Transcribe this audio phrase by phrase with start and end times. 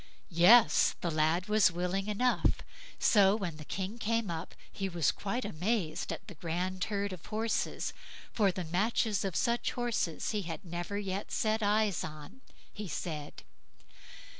[0.31, 0.95] Yes!
[1.01, 2.63] the lad was willing enough; and
[2.97, 7.27] so when the King came up, he was quite amazed at the grand drove of
[7.27, 7.93] horses,
[8.33, 12.41] for the matches of such horses he had never yet set eyes on,
[12.73, 13.43] he said.